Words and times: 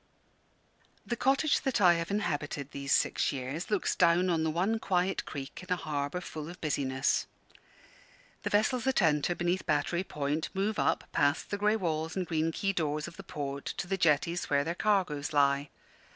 The 1.05 1.15
cottage 1.15 1.61
that 1.61 1.79
I 1.79 1.93
have 1.93 2.09
inhabited 2.09 2.71
these 2.71 2.91
six 2.91 3.31
years 3.31 3.69
looks 3.69 3.95
down 3.95 4.31
on 4.31 4.43
the 4.43 4.49
one 4.49 4.79
quiet 4.79 5.25
creek 5.25 5.61
in 5.61 5.71
a 5.71 5.75
harbour 5.75 6.21
full 6.21 6.49
of 6.49 6.59
business. 6.59 7.27
The 8.41 8.49
vessels 8.49 8.83
that 8.85 9.03
enter 9.03 9.35
beneath 9.35 9.67
Battery 9.67 10.03
Point 10.03 10.49
move 10.55 10.79
up 10.79 11.03
past 11.11 11.51
the 11.51 11.57
grey 11.59 11.75
walls 11.75 12.15
and 12.15 12.25
green 12.25 12.51
quay 12.51 12.73
doors 12.73 13.07
of 13.07 13.15
the 13.15 13.21
port 13.23 13.65
to 13.77 13.85
the 13.85 13.95
jetties 13.95 14.49
where 14.49 14.63
their 14.63 14.73
cargoes 14.73 15.33
lie. 15.33 15.69